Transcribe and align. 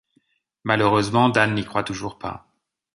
Malheureusement, 0.63 1.29
Dan 1.29 1.53
n'y 1.53 1.63
croit 1.63 1.83
toujours 1.83 2.17
pas. 2.17 2.47